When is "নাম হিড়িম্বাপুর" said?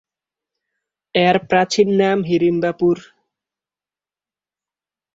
2.01-2.97